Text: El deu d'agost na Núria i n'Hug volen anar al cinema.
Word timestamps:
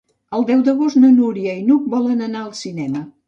El 0.37 0.45
deu 0.45 0.63
d'agost 0.69 0.99
na 1.03 1.11
Núria 1.17 1.53
i 1.59 1.63
n'Hug 1.67 1.85
volen 1.93 2.25
anar 2.31 2.45
al 2.47 2.53
cinema. 2.65 3.05